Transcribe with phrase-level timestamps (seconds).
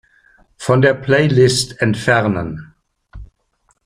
[0.57, 2.73] Von der Playlist entfernen.